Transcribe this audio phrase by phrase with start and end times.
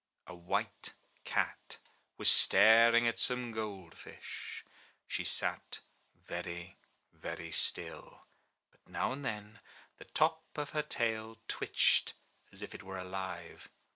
[0.25, 0.93] A white
[1.25, 1.77] cat
[2.17, 4.65] was staring at some gold fish;
[5.07, 5.81] she sat
[6.25, 6.79] very,
[7.13, 8.23] very still,
[8.71, 9.59] but now and then
[9.99, 12.15] the tip of her tail twitched
[12.51, 13.69] as if it were alive.